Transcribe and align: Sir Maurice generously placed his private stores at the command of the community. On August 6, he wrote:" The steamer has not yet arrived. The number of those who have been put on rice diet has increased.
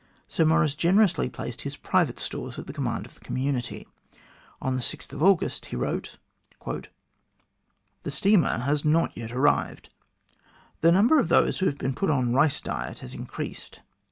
Sir 0.27 0.45
Maurice 0.45 0.73
generously 0.73 1.29
placed 1.29 1.61
his 1.61 1.77
private 1.77 2.17
stores 2.17 2.57
at 2.57 2.65
the 2.65 2.73
command 2.73 3.05
of 3.05 3.13
the 3.13 3.19
community. 3.19 3.87
On 4.59 4.73
August 4.73 4.89
6, 5.11 5.59
he 5.67 5.75
wrote:" 5.75 6.17
The 8.03 8.09
steamer 8.09 8.57
has 8.57 8.83
not 8.83 9.15
yet 9.15 9.31
arrived. 9.31 9.89
The 10.79 10.91
number 10.91 11.19
of 11.19 11.29
those 11.29 11.59
who 11.59 11.67
have 11.67 11.77
been 11.77 11.93
put 11.93 12.09
on 12.09 12.33
rice 12.33 12.61
diet 12.61 12.97
has 13.05 13.13
increased. 13.13 13.81